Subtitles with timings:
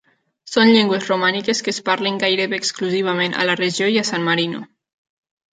[0.53, 4.65] Són llengües romàniques que es parlen gairebé exclusivament a la regió i a San Marino.